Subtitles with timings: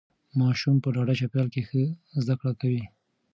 [0.39, 1.83] ماشوم په ډاډه چاپیریال کې ښه
[2.23, 2.83] زده کړه کوي.